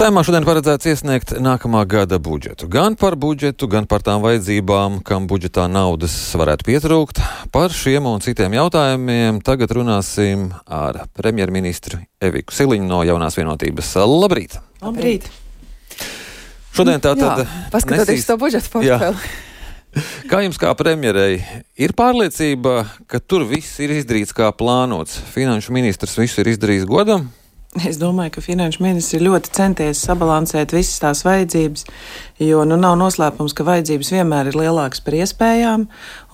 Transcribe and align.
Saimā 0.00 0.22
šodien 0.24 0.46
paredzēts 0.48 0.86
iesniegt 0.88 1.32
nākamā 1.44 1.82
gada 1.84 2.16
budžetu. 2.16 2.64
Gan 2.72 2.94
par 2.96 3.18
budžetu, 3.20 3.66
gan 3.68 3.84
par 3.84 4.00
tām 4.00 4.22
vajadzībām, 4.24 4.94
kam 5.04 5.26
budžetā 5.28 5.66
naudas 5.68 6.14
varētu 6.40 6.64
pietrūkt. 6.64 7.18
Par 7.52 7.68
šiem 7.76 8.06
un 8.08 8.22
citiem 8.24 8.54
jautājumiem 8.56 9.42
tagad 9.44 9.74
runāsim 9.76 10.46
ar 10.64 11.02
premjerministru 11.12 12.00
Eviku 12.16 12.56
Siliņu 12.56 12.88
no 12.88 13.02
jaunās 13.04 13.36
vienotības. 13.36 13.90
Labrīt! 14.08 14.56
Labrīt! 14.80 15.26
Šodien 16.72 17.04
tā 17.04 17.12
tad. 17.20 17.44
Paskatoties 17.68 18.22
nesīs... 18.22 18.30
to 18.30 18.38
budžeta 18.40 18.72
portfeli. 18.72 19.34
Kā 20.32 20.40
jums, 20.46 20.56
kā 20.62 20.72
premjerei, 20.80 21.42
ir 21.76 21.92
pārliecība, 21.98 22.86
ka 23.04 23.20
tur 23.20 23.44
viss 23.52 23.76
ir 23.84 23.92
izdarīts 23.98 24.32
kā 24.32 24.48
plānots? 24.56 25.20
Finanšu 25.34 25.76
ministrs 25.76 26.16
visu 26.16 26.40
ir 26.40 26.54
izdarījis 26.54 26.88
godam? 26.88 27.28
Es 27.78 28.00
domāju, 28.02 28.32
ka 28.34 28.42
finanšu 28.42 28.80
ministrs 28.82 29.14
ir 29.14 29.20
ļoti 29.22 29.52
centies 29.54 30.00
sabalansēt 30.02 30.72
visas 30.74 30.96
tās 30.98 31.20
vajadzības, 31.22 31.84
jo 32.42 32.64
nu, 32.66 32.74
nav 32.74 32.96
noslēpums, 32.98 33.52
ka 33.54 33.62
vajadzības 33.62 34.08
vienmēr 34.10 34.48
ir 34.50 34.56
lielākas 34.58 34.98
par 35.06 35.14
iespējām. 35.14 35.84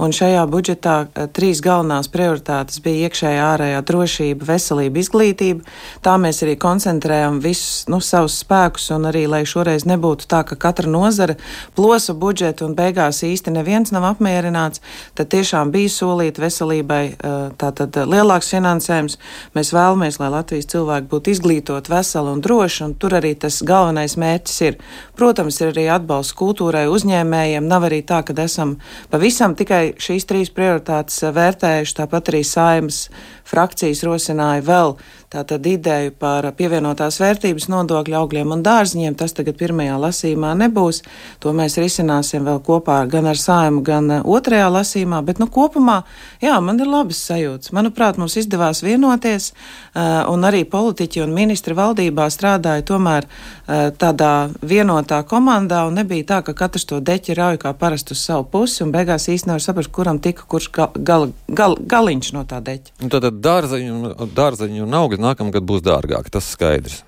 Šajā 0.01 0.47
budžetā 0.49 0.95
eh, 1.05 1.27
trīs 1.37 1.61
galvenās 1.61 2.09
prioritātes 2.09 2.81
bija 2.81 3.11
iekšējā, 3.11 3.43
ārējā 3.51 3.83
drošība, 3.91 4.49
veselība, 4.49 5.03
izglītība. 5.03 5.77
Tā 6.01 6.15
mēs 6.23 6.41
arī 6.47 6.55
koncentrējam 6.57 7.43
visus 7.45 7.85
nu, 7.93 8.01
savus 8.01 8.39
spēkus, 8.41 8.89
un 8.97 9.05
arī, 9.13 9.27
lai 9.29 9.43
šoreiz 9.45 9.85
nebūtu 9.85 10.31
tā, 10.33 10.41
ka 10.49 10.57
katra 10.57 10.89
nozara 10.89 11.37
plosa 11.77 12.17
budžetu 12.17 12.65
un 12.65 12.79
beigās 12.81 13.21
īsti 13.29 13.53
neviens 13.59 13.93
nav 13.93 14.09
apmierināts, 14.15 14.81
tad 15.13 15.29
tiešām 15.37 15.69
bija 15.77 15.93
solīta 15.99 16.47
veselībai 16.47 17.05
eh, 17.13 17.39
tātad 17.61 18.01
lielāks 18.09 18.55
finansējums. 18.57 19.21
Mēs 19.53 19.77
vēlamies, 19.77 20.23
lai 20.25 20.33
Latvijas 20.39 20.73
cilvēki 20.73 21.13
būtu 21.13 21.26
būt 21.27 21.35
izglītot, 21.35 21.89
veseli 21.91 22.31
un 22.31 22.41
droši, 22.41 22.85
un 22.85 22.95
tur 22.95 23.17
arī 23.19 23.35
tas 23.35 23.63
galvenais 23.63 24.17
mērķis 24.17 24.61
ir. 24.63 24.77
Protams, 25.17 25.61
ir 25.61 25.73
arī 25.73 25.89
atbalsts 25.91 26.37
kultūrai, 26.37 26.87
uzņēmējiem. 26.89 27.67
Nav 27.67 27.89
arī 27.89 28.03
tā, 28.07 28.23
ka 28.23 28.35
esam 28.43 28.79
pavisam 29.11 29.55
tikai 29.57 29.97
šīs 29.99 30.27
trīs 30.27 30.51
prioritātes 30.51 31.23
vērtējuši, 31.23 31.97
tāpat 31.99 32.31
arī 32.31 32.45
saimas 32.45 33.09
frakcijas 33.47 34.03
rosināja 34.07 34.63
vēl 34.67 34.97
tātad 35.31 35.67
ideju 35.67 36.13
par 36.19 36.47
pievienotās 36.57 37.19
vērtības 37.21 37.69
nodokļu 37.71 38.17
augļiem 38.19 38.53
un 38.55 38.63
dārziņiem. 38.65 39.17
Tas 39.19 39.35
tagad 39.37 39.59
pirmajā 39.59 39.99
lasīmā 40.01 40.53
nebūs. 40.63 41.03
To 41.43 41.53
mēs 41.57 41.79
risināsim 41.81 42.47
vēl 42.47 42.61
kopā 42.67 43.03
gan 43.11 43.29
ar 43.31 43.41
saimu, 43.41 43.83
gan 43.87 44.21
otrajā 44.23 44.69
lasīmā. 44.73 45.23
Bet 45.27 45.41
nu, 45.43 45.49
kopumā, 45.53 46.01
jā, 46.43 46.57
man 46.65 46.81
ir 46.81 46.91
labas 46.91 47.21
sajūtas. 47.29 47.75
Manuprāt, 47.77 48.21
mums 48.21 48.39
izdevās 48.41 48.83
vienoties, 48.87 49.53
un 49.95 50.47
arī 50.47 50.65
politiķi 50.71 51.16
un 51.25 51.35
ministri 51.37 51.77
valdībā 51.77 52.29
strādāja 52.33 52.85
tomēr 52.87 53.27
tādā 54.01 54.33
vienotā 54.63 55.23
komandā, 55.29 55.85
un 55.89 55.99
nebija 56.01 56.29
tā, 56.31 56.43
ka 56.47 56.55
katrs 56.57 56.87
to 56.89 57.01
deķi 57.01 57.37
rauj 57.39 57.61
kā 57.65 57.73
parasti 57.79 58.15
uz 58.17 58.23
savu 58.27 58.47
pusi, 58.53 58.83
un 58.85 58.93
beigās 58.95 59.29
īsti 59.33 59.51
nevar 59.51 59.65
saprast, 59.65 59.93
kuram 59.95 60.21
tika 60.23 60.47
kurš 60.49 60.71
gal, 60.77 60.95
gal, 60.97 61.29
gal, 61.49 61.77
galiņš 61.81 62.33
no 62.37 62.45
tā 62.49 62.61
deķa. 62.65 62.97
Un 63.03 63.13
tad 63.13 63.29
dārzeņu, 63.43 64.15
dārzeņu 64.37 64.87
un 64.87 64.97
augi 65.01 65.21
nākamgad 65.23 65.67
būs 65.67 65.85
dārgāki, 65.87 66.33
tas 66.37 66.49
skaidrs. 66.55 67.03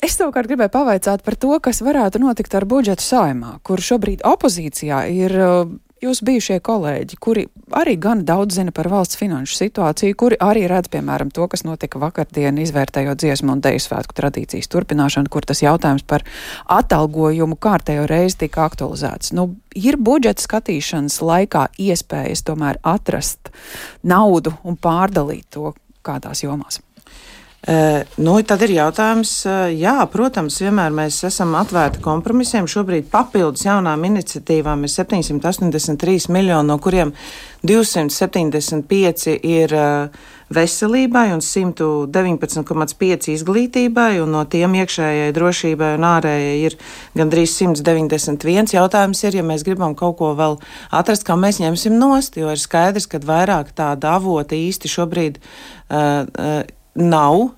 Es 0.00 0.14
savukārt 0.16 0.48
gribēju 0.48 0.72
pavaicāt 0.72 1.20
par 1.24 1.36
to, 1.36 1.52
kas 1.60 1.82
varētu 1.84 2.22
notikt 2.22 2.54
ar 2.56 2.64
budžetu 2.64 3.04
saimā, 3.04 3.58
kur 3.66 3.82
šobrīd 3.84 4.24
opozīcijā 4.24 5.02
ir 5.12 5.34
jūsu 6.04 6.26
bijušie 6.26 6.58
kolēģi, 6.64 7.18
kuri 7.20 7.46
arī 7.76 7.96
gan 8.00 8.24
daudz 8.28 8.56
zina 8.58 8.72
par 8.74 8.88
valsts 8.90 9.18
finanšu 9.20 9.56
situāciju, 9.58 10.16
kuri 10.18 10.38
arī 10.42 10.64
redz, 10.70 10.90
piemēram, 10.92 11.30
to, 11.34 11.46
kas 11.50 11.64
notika 11.66 12.00
vakardien, 12.02 12.58
izvērtējot 12.62 13.20
dziesmu 13.20 13.54
un 13.56 13.62
deju 13.64 13.82
svētku 13.84 14.16
tradīcijas 14.16 14.70
turpināšanu, 14.72 15.30
kur 15.32 15.46
tas 15.48 15.62
jautājums 15.64 16.06
par 16.08 16.24
atalgojumu 16.70 17.58
kārtējo 17.60 18.08
reizi 18.10 18.42
tika 18.46 18.66
aktualizēts. 18.68 19.34
Nu, 19.36 19.50
ir 19.76 20.00
budžeta 20.00 20.42
skatīšanas 20.44 21.20
laikā 21.24 21.68
iespējas 21.78 22.44
tomēr 22.48 22.80
atrast 22.82 23.52
naudu 24.02 24.56
un 24.64 24.80
pārdalīt 24.80 25.50
to 25.54 25.74
kādās 26.06 26.44
jomās. 26.44 26.80
Nu, 27.60 28.38
tad 28.48 28.62
ir 28.64 28.70
jautājums, 28.72 29.30
jā, 29.76 29.92
protams, 30.08 30.56
vienmēr 30.64 30.94
mēs 30.96 31.18
esam 31.28 31.52
atvērti 31.60 32.00
kompromisiem. 32.00 32.64
Šobrīd 32.64 33.10
papildus 33.12 33.66
jaunām 33.66 34.06
iniciatīvām 34.08 34.86
ir 34.88 34.92
783 34.94 36.32
miljoni, 36.32 36.68
no 36.70 36.78
kuriem 36.80 37.12
275 37.68 39.36
ir 39.44 39.76
veselībai 40.50 41.26
un 41.34 41.44
119,5 41.44 43.30
izglītībai, 43.34 44.08
un 44.24 44.32
no 44.38 44.46
tiem 44.48 44.80
iekšējai 44.80 45.36
drošībai 45.36 45.92
un 45.98 46.08
ārējai 46.14 46.56
ir 46.64 46.80
gandrīz 47.20 47.60
191. 47.60 48.72
Jautājums 48.74 49.24
ir, 49.28 49.36
ja 49.36 49.46
mēs 49.46 49.68
gribam 49.68 49.94
kaut 49.98 50.16
ko 50.18 50.32
vēl 50.38 50.58
atrast, 50.96 51.28
kā 51.28 51.36
mēs 51.36 51.60
ņemsim 51.60 52.00
nost, 52.00 52.40
jo 52.40 52.50
ir 52.50 52.64
skaidrs, 52.64 53.06
ka 53.10 53.20
vairāk 53.20 53.76
tāda 53.76 54.16
avota 54.16 54.56
īsti 54.56 54.96
šobrīd. 54.96 55.42
Uh, 55.90 56.24
uh, 56.40 56.79
nav. 56.98 57.50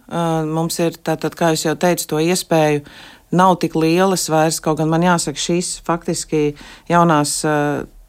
Mums 0.49 0.79
ir, 0.83 0.99
tātad, 1.05 1.37
kā 1.39 1.53
jau 1.57 1.75
teicu, 1.79 2.09
to 2.11 2.21
iespēju 2.23 2.85
nav 3.33 3.57
tik 3.63 3.77
lielas 3.79 4.29
vairs, 4.33 4.61
kaut 4.61 4.81
gan 4.81 4.91
man 4.93 5.05
jāsaka, 5.07 5.41
šīs 5.41 5.79
faktiski 5.87 6.53
jaunās 6.91 7.41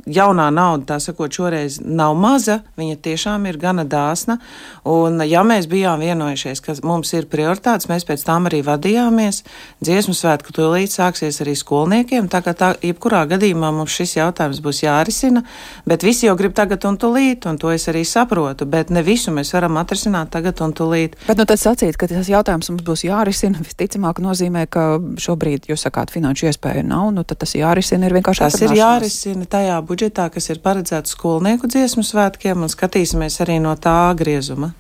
jaunā 0.10 0.50
nauda, 0.54 0.94
tā 0.94 1.00
sakot, 1.04 1.32
šoreiz 1.34 1.80
nav 1.84 2.16
maza, 2.20 2.60
viņa 2.80 2.98
tiešām 3.04 3.48
ir 3.50 3.58
gana 3.62 3.86
dāsna. 3.88 4.38
Un, 4.90 5.22
ja 5.28 5.44
mēs 5.48 5.68
bijām 5.72 6.04
vienojušies, 6.04 6.62
ka 6.64 6.76
mums 6.84 7.14
ir 7.16 7.28
prioritātes, 7.32 7.88
mēs 7.92 8.06
pēc 8.08 8.26
tām 8.28 8.50
arī 8.50 8.62
vadījāmies. 8.66 9.44
Dziesmu 9.84 10.16
svētku 10.18 10.56
tūlīt 10.56 10.92
sāksies 10.94 11.40
arī 11.44 11.56
skolniekiem, 11.60 12.28
tā 12.32 12.44
kā 12.44 12.56
tā, 12.58 12.74
jebkurā 12.84 13.24
gadījumā 13.32 13.72
mums 13.76 13.96
šis 13.96 14.18
jautājums 14.20 14.62
būs 14.64 14.84
jārisina, 14.84 15.44
bet 15.88 16.04
visi 16.04 16.28
jau 16.28 16.36
grib 16.40 16.56
tagad 16.58 16.84
un 16.90 17.00
tūlīt, 17.00 17.48
un 17.50 17.60
to 17.62 17.72
es 17.74 17.88
arī 17.92 18.04
saprotu, 18.08 18.68
bet 18.70 18.92
ne 18.94 19.04
visu 19.06 19.32
mēs 19.36 19.54
varam 19.56 19.80
atrisināt 19.82 20.34
tagad 20.36 20.62
un 20.66 20.76
tūlīt. 20.76 21.18
Bet 21.28 21.40
nu, 21.40 21.48
tas 21.50 21.64
sacīt, 21.64 21.98
ka 22.00 22.10
tas 22.12 22.32
jautājums 22.32 22.72
mums 22.74 22.86
būs 22.86 23.06
jārisina, 23.08 23.64
visticamāk 23.64 24.20
nozīmē, 24.24 24.66
ka 24.72 24.86
šobrīd 25.22 25.70
jūs 25.72 25.88
sakāt 25.88 26.12
finanšu 26.14 26.50
iespēju 26.52 26.86
nav, 26.88 27.12
nu 27.16 27.24
tad 27.28 27.40
tas 27.44 27.56
jārisina 27.56 28.10
ir 28.10 28.18
vienkārši. 28.20 28.44
Tas 28.44 28.60
ir 28.64 28.76
jārisina 28.78 29.48
tajā 29.50 29.80
budžetā, 29.94 30.30
kas 30.34 30.50
ir 30.50 30.64
paredzēts 30.64 31.14
skolnieku 31.14 31.70
dziesmu 31.70 32.04
svētkiem, 32.06 32.66
un 32.66 32.72
skatīsimies 32.72 33.40
arī 33.46 33.60
no 33.62 33.78
tā 33.78 34.14
griezuma. 34.18 34.74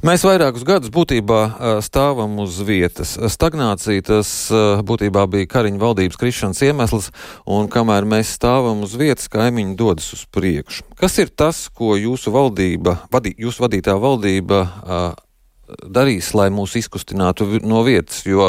Mēs 0.00 0.22
vairākus 0.24 0.62
gadus 0.64 0.88
būtībā 0.88 1.40
stāvam 1.84 2.38
uz 2.40 2.54
vietas. 2.64 3.18
Stagnācija 3.20 4.00
tas 4.08 4.30
būtībā 4.88 5.26
bija 5.28 5.48
Kariņa 5.52 5.76
valdības 5.82 6.16
krišanas 6.16 6.62
iemesls, 6.64 7.10
un 7.44 7.68
kamēr 7.68 8.08
mēs 8.08 8.30
stāvam 8.38 8.80
uz 8.86 8.94
vietas, 8.96 9.28
kaimiņi 9.28 9.76
dodas 9.76 10.06
uz 10.16 10.22
priekšu. 10.32 10.86
Kas 10.96 11.18
ir 11.20 11.28
tas, 11.28 11.66
ko 11.68 11.98
jūsu 12.00 12.32
valdība, 12.32 12.96
vadī, 13.12 13.34
jūsu 13.44 13.66
vadītā 13.66 13.98
valdība 14.00 14.62
darīs, 15.84 16.32
lai 16.32 16.48
mūs 16.48 16.78
izkustinātu 16.80 17.60
no 17.60 17.84
vietas, 17.84 18.24
jo 18.24 18.48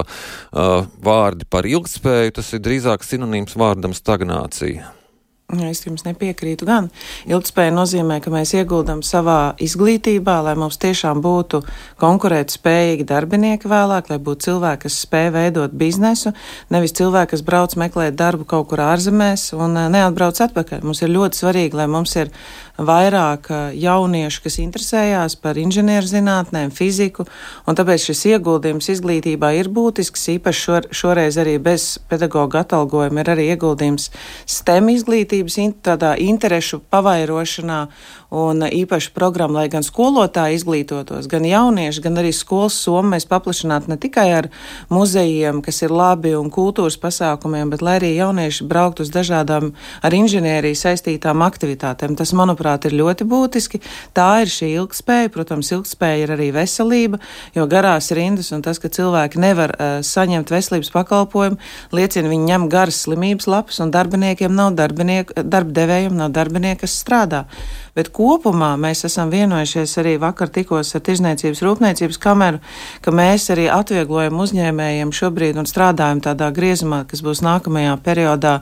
vārdi 1.04 1.52
par 1.52 1.68
ilgspēju 1.68 2.40
tas 2.40 2.56
ir 2.56 2.64
drīzāk 2.64 3.04
sinonīms 3.04 3.60
vārdam 3.60 3.92
stagnācija. 3.92 4.88
Es 5.52 5.82
jums 5.84 6.06
nepiekrītu. 6.06 6.64
Gan 6.68 6.88
ilgspēja 7.28 7.74
nozīmē, 7.76 8.22
ka 8.24 8.32
mēs 8.32 8.54
ieguldam 8.56 9.02
savā 9.04 9.54
izglītībā, 9.60 10.38
lai 10.46 10.54
mums 10.56 10.80
tiešām 10.80 11.20
būtu 11.24 11.60
konkurētspējīgi 12.00 13.08
darbinieki 13.10 13.68
vēlāk, 13.72 14.08
lai 14.14 14.20
būtu 14.24 14.48
cilvēki, 14.48 14.86
kas 14.86 15.02
spēj 15.04 15.32
veidot 15.36 15.76
biznesu, 15.76 16.32
nevis 16.72 16.96
cilvēki, 16.96 17.34
kas 17.34 17.44
brauc 17.44 17.76
meklēt 17.76 18.16
darbu 18.16 18.48
kaut 18.48 18.70
kur 18.72 18.84
ārzemēs 18.86 19.50
un 19.58 19.76
eh, 19.76 19.90
neatbrauc 19.92 20.40
atpakaļ. 20.48 20.86
Mums 20.88 21.04
ir 21.04 21.12
ļoti 21.12 21.44
svarīgi, 21.44 21.82
lai 21.82 21.90
mums 21.92 22.16
ir 22.16 22.32
vairāk 22.82 23.50
jauniešu, 23.78 24.42
kas 24.46 24.58
interesējās 24.64 25.36
par 25.42 25.60
inženierzinātnēm, 25.62 26.72
fiziku, 26.74 27.28
un 27.68 27.78
tāpēc 27.78 28.08
šis 28.08 28.24
ieguldījums 28.32 28.90
izglītībā 28.96 29.52
ir 29.60 29.70
būtisks, 29.74 30.24
īpaši 30.38 30.64
šor, 30.66 30.88
šoreiz 30.96 31.38
arī 31.42 31.58
bez 31.62 32.00
pedagoģa 32.10 32.64
atalgojuma 32.66 33.22
ir 33.22 33.34
arī 33.36 33.48
ieguldījums 33.54 34.10
STEM 34.50 34.90
izglītības 35.42 35.58
in, 35.58 35.74
tādā 35.82 36.16
interešu 36.20 36.82
pavairošanā 36.90 37.88
un 38.32 38.64
īpaši 38.64 39.12
programma, 39.12 39.60
lai 39.60 39.70
gan 39.72 39.84
skolotāji 39.84 40.56
izglītotos, 40.56 41.28
gan 41.28 41.44
jaunieši, 41.44 42.04
gan 42.06 42.16
arī 42.22 42.32
skolas 42.36 42.78
somu 42.80 43.12
mēs 43.12 43.28
paplašinātu 43.28 43.92
ne 43.92 43.98
tikai 44.00 44.28
ar 44.38 44.48
muzejiem, 44.88 45.60
kas 45.66 45.82
ir 45.84 45.92
labi 45.92 46.32
un 46.40 46.48
kultūras 46.54 46.96
pasākumiem, 47.02 47.68
bet 47.74 47.84
lai 47.84 47.98
arī 48.00 48.14
jaunieši 48.16 48.68
braukt 48.72 49.04
uz 49.04 49.12
dažādām 49.12 49.74
ar 50.00 50.16
inženieriju 50.16 50.80
saistītām 50.80 51.44
aktivitātēm. 51.44 52.16
Tas, 52.16 52.32
manuprāt, 52.32 52.88
ir 52.88 52.96
ļoti 53.02 53.28
būtiski. 53.28 53.82
Tā 54.16 54.30
ir 54.46 54.54
šī 54.54 54.72
ilgspēja. 54.78 55.34
Protams, 55.36 55.74
ilgspēja 55.76 56.24
ir 56.24 56.36
arī 56.38 56.50
veselība, 56.56 57.20
jo 57.56 57.68
garās 57.68 58.12
rindas 58.16 58.54
un 58.56 58.64
tas, 58.64 58.80
ka 58.80 58.92
cilvēki 58.92 59.44
nevar 59.44 59.76
uh, 59.76 60.00
saņemt 60.06 60.56
veselības 60.56 60.94
pakalpojumu, 60.96 61.60
liecina, 61.96 62.32
viņi 62.32 62.52
ņem 62.54 62.72
garas 62.72 63.04
slimības 63.04 63.52
lapas 63.52 63.84
un 63.84 63.92
darbiniekiem 63.92 64.56
nav 64.56 64.72
darbinieku, 64.80 65.36
darbdevējiem 65.44 66.16
nav 66.16 66.32
darbinieku, 66.36 66.86
kas 66.86 67.00
strādā. 67.04 67.46
bet 67.96 68.12
kopumā 68.22 68.76
mēs 68.78 69.06
esam 69.08 69.32
vienojušies 69.34 69.98
arī 70.02 70.16
vakar 70.22 70.52
tikos 70.54 70.94
ar 70.98 71.02
Tirzniecības 71.06 71.64
rūpniecības 71.66 72.20
kameru, 72.22 72.62
ka 73.02 73.14
mēs 73.16 73.50
arī 73.54 73.66
atvieglojam 73.74 74.42
uzņēmējiem 74.46 75.14
šobrīd 75.16 75.58
un 75.58 75.70
strādājam 75.70 76.22
tādā 76.22 76.52
griezumā, 76.54 77.04
kas 77.10 77.24
būs 77.26 77.42
nākamajā 77.46 77.98
periodā 78.06 78.60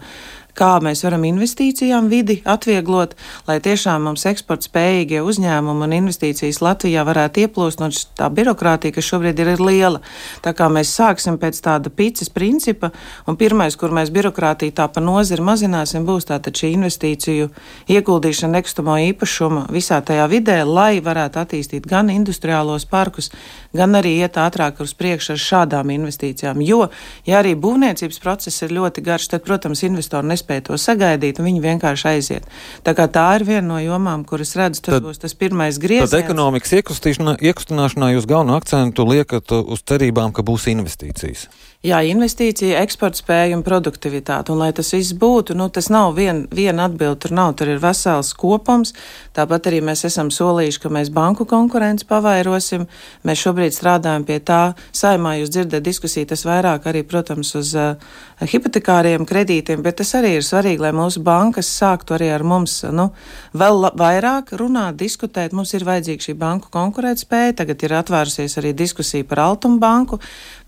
kā 0.59 0.75
mēs 0.83 1.03
varam 1.06 1.23
investīcijām 1.27 2.09
vidi 2.11 2.39
atvieglot, 2.47 3.15
lai 3.47 3.57
tiešām 3.63 4.03
mums 4.09 4.25
eksporta 4.29 4.67
spējīgie 4.67 5.21
uzņēmumi 5.25 5.85
un 5.88 5.95
investīcijas 6.01 6.61
Latvijā 6.63 7.06
varētu 7.07 7.45
ieplūst 7.45 7.81
no 7.81 7.89
tā 8.19 8.27
birokrātija, 8.33 8.95
kas 8.95 9.07
šobrīd 9.07 9.39
ir, 9.39 9.53
ir 9.56 9.63
liela. 9.63 10.01
Tā 10.44 10.53
kā 10.57 10.67
mēs 10.71 10.91
sāksim 10.95 11.39
pēc 11.41 11.61
tāda 11.65 11.91
picas 11.94 12.31
principa, 12.33 12.91
un 13.27 13.39
pirmais, 13.39 13.77
kur 13.79 13.94
mēs 13.95 14.11
birokrātiju 14.15 14.75
tā 14.75 14.89
pa 14.91 15.03
nozari 15.03 15.45
mazināsim, 15.45 16.06
būs 16.07 16.27
tātad 16.29 16.59
šī 16.59 16.73
investīciju 16.75 17.50
ieguldīšana 17.89 18.59
nekustamo 18.59 18.97
īpašumu 19.09 19.67
visā 19.73 20.01
tajā 20.06 20.27
vidē, 20.31 20.61
lai 20.67 21.00
varētu 21.03 21.41
attīstīt 21.41 21.88
gan 21.89 22.11
industriālos 22.13 22.88
parkus, 22.89 23.31
gan 23.75 23.95
arī 24.00 24.17
iet 24.19 24.39
ātrāk 24.41 24.81
uz 24.83 24.95
priekšu 24.97 25.35
ar 25.35 25.44
šādām 25.45 25.94
investīcijām. 25.95 26.61
Jo, 26.65 26.89
ja 27.27 27.39
arī 27.41 27.56
būvniecības 27.56 28.21
process 28.23 28.65
ir 28.65 28.75
ļoti 28.75 29.03
garš, 29.06 29.29
tad, 29.33 29.45
protams, 29.47 29.83
investori 29.88 30.27
nespēj 30.27 30.48
nespēja 30.49 30.65
to 30.65 30.77
sagaidīt, 30.77 31.39
un 31.39 31.47
viņi 31.47 31.61
vienkārši 31.61 32.07
aiziet. 32.09 32.49
Tā 32.83 32.93
tā 32.95 33.27
ir 33.37 33.45
viena 33.45 33.67
no 33.67 33.79
jomām, 33.79 34.25
kuras 34.25 34.55
redzu, 34.55 34.81
tas 34.81 34.97
tad, 34.97 35.03
būs 35.03 35.21
tas 35.21 35.33
pirmais 35.33 35.77
grieziens. 35.77 36.11
Tad 36.11 36.25
ekonomikas 36.25 36.73
iekustināšanā 36.73 38.13
jūs 38.15 38.25
galveno 38.25 38.57
akcentu 38.57 39.05
liekat 39.05 39.51
uz 39.51 39.83
cerībām, 39.85 40.33
ka 40.33 40.43
būs 40.43 40.69
investīcijas. 40.73 41.47
Jā, 41.79 42.01
investīcija, 42.03 42.81
eksporta 42.83 43.21
spēja 43.21 43.55
un 43.55 43.61
produktivitāte. 43.63 44.51
Un, 44.51 44.59
lai 44.59 44.73
tas 44.75 44.89
viss 44.91 45.13
būtu, 45.15 45.55
nu, 45.55 45.69
tas 45.71 45.87
nav 45.87 46.11
vien, 46.17 46.41
viena 46.51 46.89
atbilde, 46.89 47.21
tur 47.23 47.31
nav, 47.37 47.53
tur 47.55 47.71
ir 47.71 47.79
vesels 47.79 48.33
kopums. 48.35 48.91
Tāpat 49.31 49.69
arī 49.71 49.79
mēs 49.87 50.03
esam 50.09 50.27
solījuši, 50.27 50.81
ka 50.83 50.91
mēs 50.91 51.07
banku 51.15 51.47
konkurenci 51.47 52.03
pavairosim. 52.09 52.83
Mēs 53.23 53.45
šobrīd 53.45 53.77
strādājam 53.77 54.27
pie 54.27 54.41
tā. 54.43 54.59
Saimā 54.91 55.37
jūs 55.39 55.53
dzirdat 55.55 55.85
diskusiju, 55.85 56.27
tas 56.33 56.43
vairāk 56.49 56.89
arī, 56.91 57.05
protams, 57.07 57.53
uz 57.55 57.71
uh, 57.79 57.95
hipotekāriem 58.43 59.23
kredītiem, 59.31 59.79
bet 59.79 60.01
tas 60.03 60.11
arī 60.19 60.28
ir 60.37 60.45
svarīgi, 60.45 60.81
lai 60.83 60.91
mūsu 60.95 61.21
bankas 61.25 61.69
sāktu 61.73 62.15
arī 62.15 62.29
ar 62.33 62.45
mums, 62.47 62.77
nu, 62.95 63.09
vēl 63.57 63.89
vairāk 63.99 64.53
runāt, 64.59 64.97
diskutēt. 64.99 65.55
Mums 65.57 65.73
ir 65.77 65.85
vajadzīga 65.87 66.27
šī 66.27 66.35
banku 66.39 66.71
konkurētspēja. 66.73 67.57
Tagad 67.61 67.85
ir 67.85 67.95
atvērusies 67.99 68.57
arī 68.61 68.73
diskusija 68.77 69.27
par 69.29 69.43
Altumu 69.47 69.79
banku, 69.81 70.19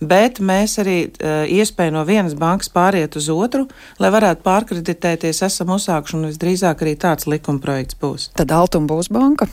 bet 0.02 0.42
mēs 0.44 0.78
arī 0.84 1.00
uh, 1.08 1.44
iespēju 1.48 1.96
no 1.98 2.06
vienas 2.08 2.38
bankas 2.38 2.72
pāriet 2.74 3.18
uz 3.20 3.32
otru, 3.34 3.68
lai 4.02 4.14
varētu 4.14 4.46
pārkreditēties, 4.46 5.44
esam 5.48 5.76
uzsākuši 5.78 6.20
un 6.20 6.30
visdrīzāk 6.32 6.86
arī 6.86 6.96
tāds 7.00 7.30
likumprojekts 7.32 8.00
būs. 8.02 8.32
Tad 8.38 8.56
Altuma 8.56 8.90
būs 8.96 9.12
banka. 9.14 9.50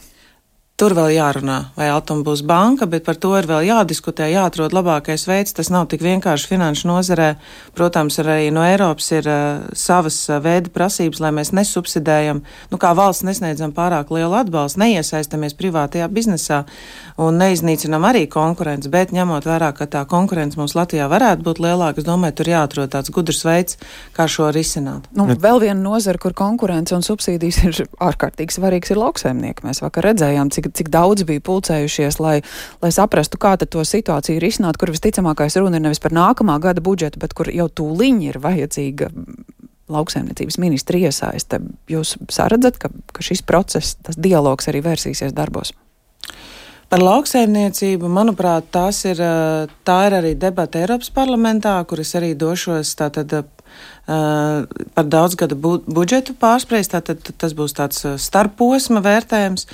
Tur 0.79 0.93
vēl 0.95 1.09
jārunā, 1.17 1.57
vai 1.75 1.89
Altuma 1.91 2.23
būs 2.23 2.45
banka, 2.47 2.87
bet 2.87 3.03
par 3.03 3.17
to 3.19 3.33
ir 3.35 3.49
vēl 3.51 3.65
jādiskutē, 3.67 4.29
jāatrod 4.31 4.71
labākais 4.77 5.25
veids. 5.27 5.51
Tas 5.57 5.73
nav 5.75 5.89
tik 5.91 6.05
vienkārši 6.07 6.47
finanšu 6.53 6.87
nozarē. 6.87 7.33
Protams, 7.75 8.21
arī 8.23 8.53
no 8.55 8.63
Eiropas 8.63 9.09
ir 9.11 9.27
uh, 9.27 9.65
savas 9.75 10.21
uh, 10.31 10.39
veida 10.45 10.71
prasības, 10.71 11.19
lai 11.25 11.33
mēs 11.35 11.51
nesubsidējam, 11.51 12.45
nu 12.71 12.79
kā 12.79 12.93
valsts 12.95 13.27
nesniedzam 13.27 13.73
pārāk 13.75 14.13
lielu 14.15 14.37
atbalstu, 14.39 14.79
neiesaistamies 14.85 15.59
privātajā 15.59 16.07
biznesā 16.15 16.61
un 17.19 17.43
neiznīcinam 17.43 18.07
arī 18.07 18.29
konkurenci, 18.31 18.87
bet 18.95 19.11
ņemot 19.11 19.51
vērā, 19.51 19.73
ka 19.75 19.91
tā 19.91 20.05
konkurence 20.07 20.61
mums 20.61 20.77
Latvijā 20.79 21.11
varētu 21.11 21.43
būt 21.43 21.59
lielāka, 21.65 21.99
es 21.99 22.07
domāju, 22.07 22.37
tur 22.39 22.53
jāatrod 22.53 22.95
tāds 22.95 23.11
gudrs 23.11 23.43
veids, 23.43 23.81
kā 24.15 24.29
šo 24.31 24.53
risināt. 24.55 25.11
Nu, 25.11 25.27
vēl 25.27 25.59
viena 25.67 25.81
nozara, 25.83 26.23
kur 26.23 26.39
konkurence 26.39 26.95
un 26.95 27.03
subsīdijas 27.03 27.61
ir 27.67 27.83
ārkārtīgi 27.99 28.61
svarīgs, 28.61 28.95
ir 28.95 29.03
lauksaimnieki. 29.03 29.67
Mēs 29.67 29.83
vakar 29.83 30.13
redzējām, 30.13 30.55
cik 30.55 30.68
cik, 30.69 30.77
cik 30.77 30.91
daudz 30.93 31.25
bija 31.29 31.41
pulcējušies, 31.45 32.21
lai, 32.21 32.43
lai 32.83 32.91
saprastu, 32.95 33.39
kā 33.41 33.57
to 33.59 33.85
situāciju 33.85 34.41
risināt, 34.43 34.79
kur 34.79 34.93
visticamākais 34.93 35.57
runa 35.57 35.79
ir 35.79 35.83
nevis 35.89 36.01
par 36.01 36.13
nākamā 36.13 36.59
gada 36.61 36.81
budžetu, 36.81 37.19
bet 37.19 37.35
kur 37.35 37.51
jau 37.53 37.69
tūliņi 37.69 38.29
ir 38.29 38.39
vajadzīga 38.39 39.11
lauksaimniecības 39.89 40.59
ministra 40.61 40.99
iesaiste. 40.99 41.61
Jūs 41.89 42.17
saredzat, 42.31 42.79
ka, 42.79 42.91
ka 43.13 43.25
šis 43.25 43.43
process, 43.43 43.97
tas 44.05 44.19
dialogs 44.21 44.69
arī 44.69 44.83
vērsīsies 44.85 45.33
darbos? 45.37 45.73
Par 46.89 47.03
lauksaimniecību, 47.05 48.09
manuprāt, 48.09 48.73
ir, 49.05 49.19
tā 49.85 49.97
ir 50.09 50.15
arī 50.23 50.33
debata 50.41 50.81
Eiropas 50.81 51.11
parlamentā, 51.13 51.75
kuras 51.85 52.15
arī 52.17 52.33
došos 52.33 52.95
tātad 52.97 53.35
par 54.09 55.05
daudzgadu 55.05 55.57
bu 55.61 55.75
budžetu 55.85 56.33
pārspriest, 56.41 56.95
tātad 56.95 57.21
tas 57.37 57.53
būs 57.53 57.75
tāds 57.77 58.01
eh, 58.09 58.15
starposma 58.17 59.03
vērtējums, 59.05 59.67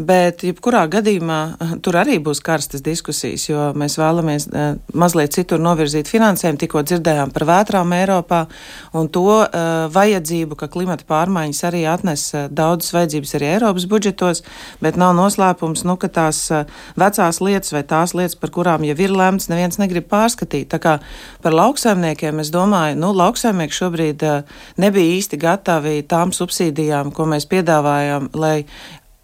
bet 0.00 0.44
jebkurā 0.46 0.86
gadījumā 0.88 1.40
eh, 1.52 1.74
tur 1.84 1.98
arī 2.00 2.16
būs 2.24 2.40
karstas 2.44 2.80
diskusijas, 2.84 3.44
jo 3.50 3.66
mēs 3.76 3.98
vēlamies 4.00 4.48
mazliet 4.96 5.36
citur 5.36 5.60
novirzīt 5.60 6.08
finansējumu, 6.08 6.60
tikko 6.62 6.84
dzirdējām 6.88 7.34
par 7.34 7.44
vētrām 7.50 7.92
Eiropā 7.98 8.40
un 8.96 9.10
to 9.12 9.42
vajadzību, 9.92 10.56
ka 10.58 10.68
klimata 10.72 11.04
pārmaiņas 11.08 11.60
arī 11.68 11.82
atnes 11.88 12.24
daudzas 12.50 12.94
vajadzības 12.96 13.34
arī 13.36 13.50
Eiropas 13.50 13.86
budžetos, 13.90 14.42
bet 14.82 14.96
nav 15.00 15.12
noslēpums, 15.18 15.84
nu, 15.88 15.98
ka 16.00 16.08
tās 16.12 16.46
vecās 16.98 17.40
lietas 17.44 17.74
vai 17.76 17.84
tās 17.88 18.16
lietas, 18.16 18.38
par 18.40 18.52
kurām 18.54 18.86
jau 18.88 18.96
ir 18.96 19.14
lemts, 19.14 19.50
neviens 19.52 19.78
negrib 19.80 20.08
pārskatīt. 20.12 20.70
Tā 20.72 20.80
kā 20.82 20.96
par 21.44 21.56
lauksaimniekiem 21.56 22.40
es 22.42 22.52
domāju, 22.54 22.98
nu, 23.00 23.12
lauksaimnieki 23.16 23.81
šobrīd 23.82 24.24
nebija 24.82 25.18
īsti 25.18 25.38
gatavi 25.42 26.00
tām 26.08 26.32
subsīdijām, 26.36 27.12
ko 27.14 27.28
mēs 27.34 27.48
piedāvājām, 27.50 28.32
lai 28.38 28.56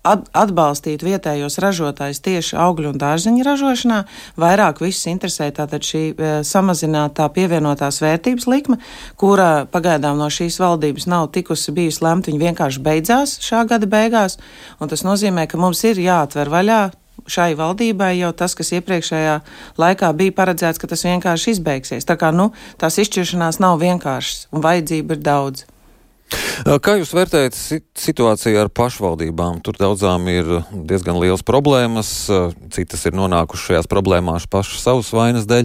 atbalstīt 0.09 1.03
vietējos 1.05 1.59
ražotājus 1.63 2.21
tieši 2.25 2.57
augļu 2.61 2.93
un 2.93 3.01
dārzeņu 3.01 3.45
ražošanā. 3.47 3.99
Vairāk 4.41 4.81
visus 4.83 5.09
interesē 5.11 5.51
tātad 5.55 5.85
šī 5.85 6.03
e, 6.13 6.31
samazinātā 6.47 7.27
pievienotās 7.35 8.01
vērtības 8.05 8.47
likme, 8.49 8.79
kura 9.21 9.67
pagaidām 9.73 10.21
no 10.21 10.31
šīs 10.33 10.61
valdības 10.63 11.09
nav 11.11 11.29
tikusi 11.35 11.75
bijusi 11.77 12.05
lemta, 12.07 12.31
viņa 12.31 12.45
vienkārši 12.47 12.85
beidzās 12.85 13.37
šā 13.45 13.67
gada 13.69 13.91
beigās, 13.91 14.39
un 14.81 14.93
tas 14.93 15.05
nozīmē, 15.07 15.49
ka 15.51 15.61
mums 15.61 15.85
ir 15.89 16.01
jāatver 16.01 16.53
vaļā 16.53 16.83
šai 17.31 17.53
valdībai 17.59 18.15
jau 18.19 18.33
tas, 18.37 18.57
kas 18.59 18.73
iepriekšējā 18.79 19.39
laikā 19.81 20.13
bija 20.19 20.37
paredzēts, 20.37 20.81
ka 20.81 20.91
tas 20.91 21.07
vienkārši 21.07 21.57
izbeigsies. 21.57 22.09
Tā 22.09 22.19
kā 22.21 22.33
nu, 22.35 22.51
tās 22.81 23.01
izšķiršanās 23.01 23.61
nav 23.63 23.81
vienkāršas 23.83 24.49
un 24.53 24.65
vajadzība 24.65 25.19
ir 25.19 25.27
daudz. 25.27 25.69
Kā 26.85 26.99
jūs 26.99 27.15
vērtējat 27.17 27.57
situāciju 27.97 28.59
ar 28.61 28.69
pašvaldībām? 28.75 29.63
Tur 29.65 29.79
daudzām 29.81 30.27
ir 30.29 30.51
diezgan 30.73 31.17
liels 31.23 31.45
problēmas, 31.47 32.11
citas 32.75 33.07
ir 33.09 33.17
nonākušas 33.17 33.71
šajās 33.71 33.89
problēmās 33.89 34.49
pašas 34.51 34.85
savas 34.85 35.09
vainas 35.17 35.49
dēļ. 35.49 35.65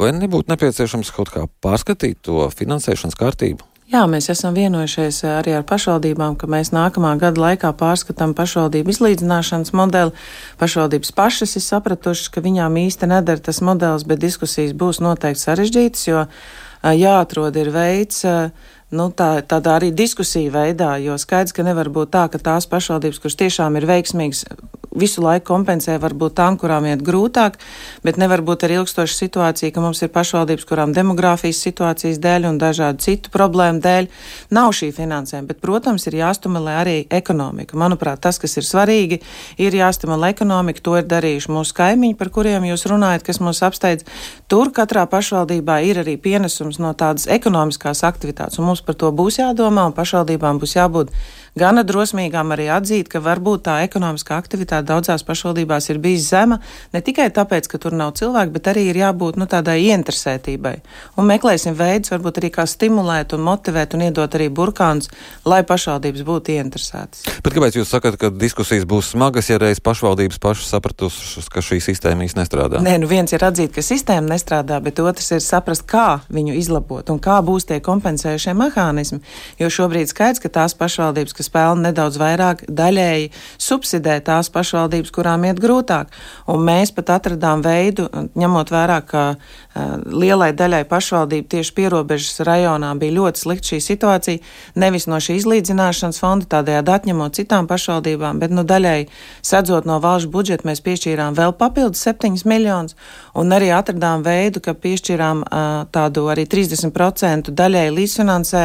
Vai 0.00 0.10
nebūtu 0.16 0.50
nepieciešams 0.50 1.14
kaut 1.14 1.30
kā 1.34 1.46
pārskatīt 1.62 2.24
to 2.26 2.48
finansēšanas 2.56 3.18
kārtību? 3.18 3.75
Jā, 3.86 4.00
mēs 4.10 4.26
esam 4.32 4.56
vienojušies 4.56 5.20
eh, 5.22 5.32
arī 5.38 5.52
ar 5.54 5.64
pašvaldībām, 5.66 6.34
ka 6.40 6.48
mēs 6.50 6.72
nākamā 6.74 7.12
gada 7.22 7.38
laikā 7.38 7.70
pārskatām 7.78 8.32
pašvaldību 8.34 8.90
izlīdzināšanas 8.90 9.70
modeli. 9.78 10.10
Pašvaldības 10.58 11.14
pašas 11.14 11.54
ir 11.54 11.62
sapratušas, 11.62 12.32
ka 12.34 12.42
viņām 12.42 12.80
īsti 12.82 13.06
nedara 13.12 13.44
tas 13.46 13.62
modelis, 13.62 14.02
bet 14.02 14.24
diskusijas 14.24 14.74
būs 14.74 14.98
noteikti 15.06 15.44
sarežģītas, 15.44 16.02
jo 16.10 16.24
eh, 16.26 16.96
jāatrod 16.98 17.54
ir 17.62 17.70
veids, 17.70 18.24
uh, 18.26 18.74
nu, 18.94 19.08
tā, 19.10 19.40
tādā 19.42 19.76
arī 19.80 19.90
diskusija 19.94 20.52
veidā, 20.54 20.94
jo 21.02 21.18
skaidrs, 21.18 21.54
ka 21.56 21.66
nevar 21.66 21.90
būt 21.90 22.12
tā, 22.14 22.26
ka 22.30 22.38
tās 22.38 22.68
pašvaldības, 22.70 23.18
kuras 23.22 23.38
tiešām 23.40 23.78
ir 23.80 23.88
veiksmīgas, 23.88 24.44
visu 24.96 25.22
laiku 25.22 25.50
kompensē 25.50 25.96
varbūt 26.00 26.36
tām, 26.38 26.56
kurām 26.60 26.86
iet 26.88 27.02
grūtāk, 27.04 27.58
bet 28.06 28.18
nevar 28.20 28.42
būt 28.46 28.64
arī 28.66 28.80
ilgstoša 28.80 29.16
situācija, 29.18 29.72
ka 29.74 29.82
mums 29.84 30.02
ir 30.02 30.10
pašvaldības, 30.14 30.66
kurām 30.68 30.94
demogrāfijas 30.96 31.60
situācijas 31.66 32.20
dēļ 32.22 32.48
un 32.50 32.60
dažādu 32.60 33.04
citu 33.04 33.32
problēmu 33.34 33.82
dēļ 33.84 34.08
nav 34.56 34.72
šī 34.76 34.90
finansējuma. 34.96 35.48
Bet, 35.50 35.60
protams, 35.64 36.06
ir 36.08 36.18
jāstimulē 36.20 36.78
arī 36.80 36.96
ekonomika. 37.12 37.76
Manuprāt, 37.78 38.22
tas, 38.24 38.40
kas 38.42 38.56
ir 38.56 38.66
svarīgi, 38.66 39.20
ir 39.60 39.76
jāstimulē 39.76 40.32
ekonomika. 40.34 40.84
To 40.86 40.96
ir 41.00 41.08
darījuši 41.10 41.52
mūsu 41.52 41.76
kaimiņi, 41.76 42.16
par 42.16 42.32
kuriem 42.32 42.68
jūs 42.70 42.86
runājat, 42.88 43.26
kas 43.26 43.42
mūs 43.44 43.62
apsteidz. 43.66 44.06
Tur 44.48 44.72
katrā 44.74 45.04
pašvaldībā 45.10 45.80
ir 45.84 46.00
arī 46.04 46.16
pienesums 46.20 46.80
no 46.82 46.94
tādas 46.96 47.28
ekonomiskās 47.28 48.04
aktivitātes. 48.06 48.60
Mums 48.76 48.84
par 48.84 48.96
to 49.00 49.08
būs 49.08 49.38
jādomā, 49.40 49.86
un 49.88 49.94
pašvaldībām 49.96 50.58
būs 50.60 50.74
jābūt 50.76 51.12
gana 51.56 51.80
drosmīgām 51.86 52.52
arī 52.52 52.68
atzīt, 52.68 53.08
ka 53.08 53.22
varbūt 53.24 53.64
tā 53.64 53.78
ekonomiskā 53.86 54.36
aktivitāte 54.36 54.84
daudzās 54.90 55.24
pašvaldībās 55.24 55.88
ir 55.88 56.00
bijis 56.04 56.28
zema, 56.28 56.58
ne 56.92 57.00
tikai 57.00 57.30
tāpēc, 57.32 57.68
ka 57.72 57.80
tur 57.80 57.96
nav 57.96 58.12
cilvēku, 58.18 58.52
bet 58.52 58.68
arī 58.72 58.86
ir 58.90 59.00
jābūt 59.00 59.38
nu, 59.40 59.48
tādai 59.48 59.78
ieinteresētībai. 59.86 60.74
Un 61.16 61.28
meklēsim 61.30 61.76
veidus, 61.78 62.12
varbūt 62.12 62.42
arī 62.42 62.50
kā 62.52 62.66
stimulēt 62.68 63.32
un 63.32 63.46
motivēt 63.46 63.96
un 63.96 64.04
iedot 64.10 64.36
arī 64.36 64.50
burkāns, 64.52 65.08
lai 65.48 65.62
pašvaldības 65.64 66.26
būtu 66.28 66.56
ieinteresētas. 66.58 67.24
Bet 67.40 67.56
kāpēc 67.56 67.80
jūs 67.80 67.88
sakat, 67.88 68.20
ka 68.20 68.28
diskusijas 68.28 68.84
būs 68.84 69.14
smagas, 69.14 69.48
ja 69.48 69.56
reiz 69.62 69.80
pašvaldības 69.80 70.42
pašas 70.44 70.74
sapratušas, 70.76 71.48
ka 71.48 71.64
šī 71.64 71.80
sistēma 71.88 72.28
īsti 72.28 72.42
nestrādā? 72.42 72.84
Nē, 72.84 72.98
nu 73.00 73.08
viens 73.08 73.32
ir 73.32 73.48
atzīt, 73.48 73.72
ka 73.72 73.84
sistēma 73.84 74.34
nestrādā, 74.34 74.82
bet 74.84 75.00
otrs 75.00 75.32
ir 75.38 75.44
saprast, 75.44 75.88
kā 75.88 76.20
viņu 76.28 76.58
izlabot 76.60 77.08
un 77.14 77.22
kā 77.22 77.40
būs 77.46 77.70
tie 77.70 77.80
kompensējušie 77.80 78.52
mehānismi. 78.66 79.20
Jo 79.60 79.70
šobrīd 79.72 80.10
skaidrs, 80.10 80.42
ka 80.42 80.50
tās 80.52 80.74
pašvaldības, 80.78 81.34
kas 81.36 81.50
pelna 81.52 81.88
nedaudz 81.88 82.18
vairāk, 82.20 82.64
daļēji 82.68 83.30
subsidē 83.62 84.18
tās 84.26 84.50
pašvaldības, 84.52 85.12
kurām 85.14 85.46
iet 85.48 85.60
grūtāk. 85.62 86.12
Un 86.52 86.64
mēs 86.66 86.92
pat 86.96 87.14
atradām 87.16 87.62
veidu, 87.64 88.08
ņemot 88.36 88.72
vērā, 88.72 89.00
ka 89.06 89.24
uh, 89.34 89.96
lielai 90.06 90.52
daļai 90.56 90.84
pašvaldību 90.90 91.48
tieši 91.56 91.74
pierobežas 91.76 92.42
rajonā 92.46 92.92
bija 92.98 93.16
ļoti 93.18 93.42
slikta 93.42 93.72
šī 93.72 93.80
situācija, 93.84 94.42
nevis 94.76 95.08
no 95.10 95.20
šī 95.22 95.38
izlīdzināšanas 95.40 96.20
fonda, 96.22 96.48
tādējādi 96.56 96.94
atņemot 96.96 97.38
citām 97.38 97.68
pašvaldībām, 97.70 98.40
bet 98.42 98.54
nu, 98.54 98.64
daļai 98.66 99.06
sadzot 99.46 99.88
no 99.88 99.98
valsts 100.02 100.30
budžeta, 100.32 100.66
mēs 100.68 100.82
piešķīrām 100.84 101.36
vēl 101.38 101.54
papildus 101.58 102.04
7 102.06 102.44
miljonus, 102.48 102.96
un 103.36 103.52
arī 103.54 103.70
atradām 103.74 104.24
veidu, 104.26 104.62
ka 104.64 104.74
piešķīrām 104.74 105.44
uh, 105.44 105.84
tādu 105.92 106.26
arī 106.32 106.46
30% 106.50 107.52
daļai 107.56 107.88
līdzfinansējumu 107.94 108.55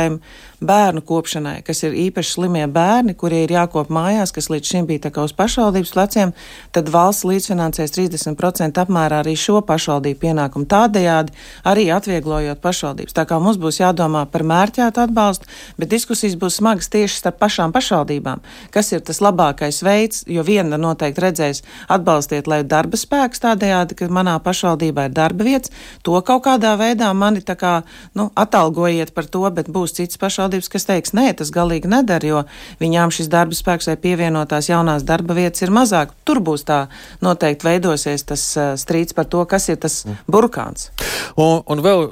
bērnu 0.62 1.02
kopšanai, 1.02 1.62
kas 1.66 1.82
ir 1.84 1.96
īpaši 1.98 2.36
slimie 2.36 2.68
bērni, 2.70 3.16
kuri 3.18 3.44
ir 3.46 3.54
jākop 3.56 3.90
mājās, 3.94 4.34
kas 4.34 4.50
līdz 4.54 4.74
šim 4.74 4.88
bija 4.90 5.12
uz 5.24 5.34
pašvaldības 5.34 5.94
pleciem, 5.96 6.34
tad 6.72 6.90
valsts 6.94 7.26
līdzfinansēs 7.26 7.96
30% 7.96 8.78
apmērā 8.84 9.24
arī 9.24 9.34
šo 9.40 9.64
pašvaldību 9.66 10.20
pienākumu. 10.22 10.68
Tādējādi 10.70 11.34
arī 11.66 11.88
atvieglojot 11.96 12.62
pašvaldības. 12.62 13.16
Tā 13.18 13.26
kā 13.26 13.40
mums 13.42 13.58
būs 13.62 13.82
jādomā 13.82 14.28
par 14.30 14.46
mērķētu 14.46 15.02
atbalstu, 15.02 15.50
bet 15.82 15.90
diskusijas 15.90 16.38
būs 16.38 16.60
smagas 16.62 16.92
tieši 16.94 17.24
starp 17.24 17.42
pašām 17.42 17.74
pašvaldībām, 17.74 18.46
kas 18.70 18.94
ir 18.94 19.02
tas 19.02 19.22
labākais 19.24 19.82
veids, 19.82 20.24
jo 20.30 20.46
viena 20.46 20.78
noteikti 20.78 21.26
redzēs 21.26 21.64
atbalstiet, 21.90 22.46
lai 22.46 22.62
darba 22.62 23.02
spēks 23.02 23.42
tādējādi, 23.42 23.98
ka 23.98 24.12
manā 24.14 24.38
pašvaldībā 24.46 25.10
ir 25.10 25.18
darba 25.18 25.50
vietas, 25.50 25.74
to 26.06 26.22
kaut 26.22 26.46
kādā 26.46 26.76
veidā 26.78 27.10
mani 27.18 27.42
tā 27.42 27.58
kā, 27.58 27.74
nu, 28.14 28.30
atalgojiet 28.38 29.16
par 29.18 29.26
to, 29.26 29.44
bet 29.50 29.70
būs 29.74 29.81
cits 29.90 30.22
pašvaldības 30.22 30.32
pašvaldības, 30.42 30.70
kas 30.72 30.88
teiks, 30.88 31.14
nē, 31.14 31.34
tas 31.38 31.52
galīgi 31.52 31.90
nedara, 31.92 32.28
jo 32.28 32.42
viņām 32.82 33.12
šis 33.12 33.30
darba 33.32 33.56
spēks 33.56 33.88
vai 33.88 33.98
pievienotās 33.98 34.70
jaunās 34.70 35.04
darba 35.04 35.36
vietas 35.38 35.62
ir 35.62 35.72
mazāk. 35.72 36.14
Tur 36.26 36.42
būs 36.42 36.66
tā 36.66 36.88
noteikti 37.22 37.68
veidosies 37.68 38.24
tas 38.24 38.44
uh, 38.58 38.74
strīds 38.76 39.14
par 39.14 39.26
to, 39.26 39.46
kas 39.46 39.70
ir 39.70 39.78
tas 39.78 40.06
mm. 40.06 40.26
burkāns. 40.32 40.92
Un, 41.38 41.62
un 41.66 41.84
vēl 41.84 42.08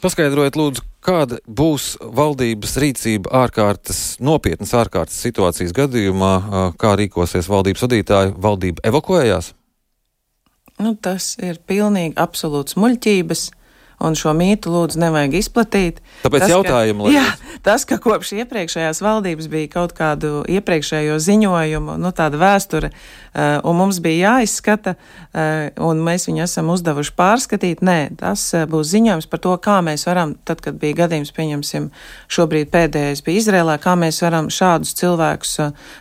paskaidrojiet, 0.00 0.56
lūdzu, 0.56 0.82
kāda 1.04 1.38
būs 1.46 1.96
valdības 2.00 2.76
rīcība 2.80 3.30
ārkārtas, 3.44 4.18
nopietnas 4.20 4.74
ārkārtas 4.76 5.20
situācijas 5.20 5.72
gadījumā, 5.76 6.34
kā 6.80 6.96
rīkosies 6.96 7.48
valdības 7.48 7.86
vadītāji, 7.86 8.34
valdība 8.36 8.84
evakuējās? 8.88 9.54
Nu, 10.80 10.94
tas 10.96 11.34
ir 11.40 11.60
pilnīgi 11.68 12.16
absolūts 12.20 12.78
muļķības 12.80 13.50
un 14.00 14.16
šo 14.18 14.32
mītu 14.36 14.72
lūdzu 14.72 15.00
nevajag 15.00 15.36
izplatīt. 15.40 16.00
Tāpēc 16.24 16.44
tas, 16.44 16.52
jautājumu, 16.54 17.06
ka, 17.08 17.12
jā, 17.14 17.56
tas, 17.64 17.84
ka 17.88 17.98
kopš 18.02 18.32
iepriekšējās 18.40 19.02
valdības 19.04 19.48
bija 19.52 19.70
kaut 19.72 19.94
kādu 19.96 20.40
iepriekšējo 20.50 21.18
ziņojumu, 21.20 21.96
nu 22.00 22.12
tāda 22.16 22.40
vēsture, 22.40 22.90
uh, 22.92 23.60
un 23.68 23.78
mums 23.80 24.00
bija 24.04 24.34
jāizskata, 24.34 24.96
uh, 24.96 25.68
un 25.90 26.02
mēs 26.06 26.28
viņu 26.30 26.44
esam 26.46 26.72
uzdevuši 26.72 27.14
pārskatīt, 27.18 27.84
nē, 27.86 27.98
tas 28.20 28.46
uh, 28.56 28.66
būs 28.70 28.92
ziņojums 28.94 29.30
par 29.30 29.44
to, 29.44 29.54
kā 29.62 29.78
mēs 29.84 30.06
varam, 30.08 30.34
tad, 30.48 30.64
kad 30.64 30.80
bija 30.80 31.02
gadījums, 31.04 31.34
pieņemsim, 31.36 31.90
šobrīd 32.32 32.72
pēdējais 32.72 33.24
bija 33.26 33.44
Izrēlā, 33.44 33.78
kā 33.82 33.96
mēs 34.00 34.22
varam 34.24 34.50
šādus 34.52 34.96
cilvēkus 35.00 35.56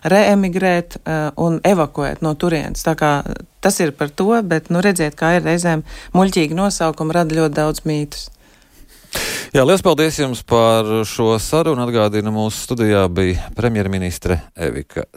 reemigrēt 0.09 0.99
un 1.39 1.59
evakuēt 1.65 2.23
no 2.25 2.33
turienes. 2.39 2.83
Tā 2.85 2.95
kā 2.99 3.11
Tas 3.59 3.79
ir 3.83 3.91
par 3.95 4.11
to, 4.11 4.31
bet 4.47 4.69
nu, 4.71 4.81
redziet, 4.83 5.17
kā 5.19 5.35
ir 5.37 5.45
reizēm 5.47 5.83
muļķīgi 6.15 6.55
nosaukumi 6.57 7.15
rada 7.15 7.35
ļoti 7.35 7.57
daudz 7.59 7.83
mītus. 7.89 8.29
Jā, 9.49 9.63
liels 9.65 9.81
paldies 9.81 10.19
jums 10.19 10.43
par 10.45 10.85
šo 11.09 11.31
sarunu. 11.41 11.81
Atgādina, 11.87 12.29
mūsu 12.33 12.67
studijā 12.67 13.07
bija 13.09 13.49
premjerministre 13.57 14.37
Evika 14.53 15.07